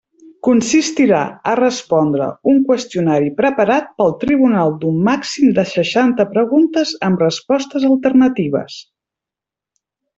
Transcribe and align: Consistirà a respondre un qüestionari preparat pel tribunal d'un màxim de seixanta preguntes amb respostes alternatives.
Consistirà 0.45 1.19
a 1.51 1.53
respondre 1.59 2.29
un 2.53 2.63
qüestionari 2.71 3.31
preparat 3.43 3.93
pel 4.01 4.17
tribunal 4.25 4.75
d'un 4.83 4.99
màxim 5.11 5.55
de 5.61 5.69
seixanta 5.77 6.29
preguntes 6.35 6.99
amb 7.11 7.25
respostes 7.29 7.91
alternatives. 7.95 8.85